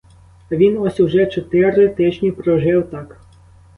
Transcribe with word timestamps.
А 0.51 0.55
він 0.55 0.77
ось 0.77 0.99
уже 0.99 1.25
чотири 1.25 1.87
тижні 1.89 2.31
прожив 2.31 2.89
так. 2.89 3.21